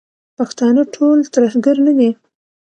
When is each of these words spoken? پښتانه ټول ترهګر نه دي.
پښتانه 0.37 0.83
ټول 0.95 1.17
ترهګر 1.33 1.75
نه 1.85 1.93
دي. 1.97 2.09